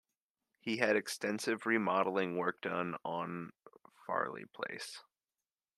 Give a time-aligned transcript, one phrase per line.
[0.59, 3.53] He had extensive remodelling work done on
[4.07, 5.03] Firle Place.